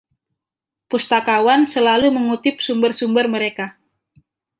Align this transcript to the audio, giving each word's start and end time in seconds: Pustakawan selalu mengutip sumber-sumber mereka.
Pustakawan 0.91 1.61
selalu 1.73 2.07
mengutip 2.17 2.55
sumber-sumber 2.65 3.25
mereka. 3.35 3.65